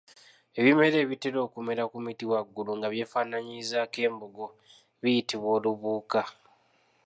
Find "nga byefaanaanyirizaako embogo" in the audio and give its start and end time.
2.77-4.45